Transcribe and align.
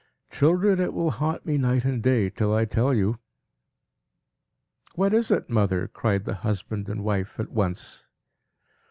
Children, 0.31 0.79
it 0.79 0.95
will 0.95 1.11
haunt 1.11 1.45
me 1.45 1.59
night 1.59 1.85
and 1.85 2.01
day, 2.01 2.31
till 2.31 2.51
I 2.55 2.65
tell 2.65 2.91
you." 2.91 3.19
"What 4.95 5.13
is 5.13 5.29
it, 5.29 5.47
mother?" 5.47 5.87
cried 5.87 6.25
the 6.25 6.33
husband 6.41 6.89
and 6.89 7.03
wife, 7.03 7.39
at 7.39 7.51
once. 7.51 8.07